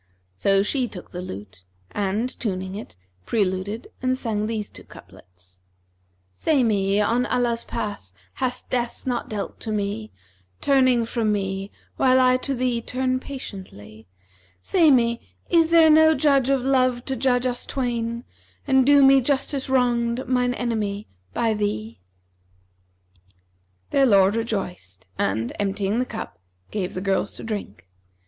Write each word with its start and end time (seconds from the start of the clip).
So 0.35 0.63
she 0.63 0.87
took 0.87 1.11
the 1.11 1.21
lute; 1.21 1.63
and, 1.91 2.27
tuning 2.39 2.73
it, 2.73 2.95
preluded 3.27 3.87
and 4.01 4.17
sang 4.17 4.47
these 4.47 4.71
two 4.71 4.83
couplets, 4.83 5.59
'Say 6.33 6.63
me, 6.63 6.99
on 6.99 7.27
Allah's 7.27 7.63
path[FN#351] 7.63 8.11
hast 8.33 8.69
death 8.71 9.05
not 9.05 9.29
dealt 9.29 9.59
to 9.59 9.71
me, 9.71 10.09
* 10.35 10.59
Turning 10.59 11.05
from 11.05 11.31
me 11.31 11.69
while 11.97 12.19
I 12.19 12.37
to 12.37 12.55
thee 12.55 12.81
turn 12.81 13.19
patiently: 13.19 14.07
Say 14.63 14.89
me, 14.89 15.21
is 15.51 15.69
there 15.69 15.91
no 15.91 16.15
judge 16.15 16.49
of 16.49 16.65
Love 16.65 17.05
to 17.05 17.15
judge 17.15 17.45
us 17.45 17.67
twain, 17.67 18.23
* 18.43 18.67
And 18.67 18.83
do 18.87 19.03
me 19.03 19.21
justice 19.21 19.69
wronged, 19.69 20.27
mine 20.27 20.55
enemy, 20.55 21.05
by 21.35 21.53
thee?' 21.53 21.99
Their 23.91 24.07
lord 24.07 24.33
rejoiced 24.35 25.05
and, 25.19 25.53
emptying 25.59 25.99
the 25.99 26.05
cup, 26.05 26.39
gave 26.71 26.95
the 26.95 27.01
girls 27.01 27.31
to 27.33 27.43
drink. 27.43 27.87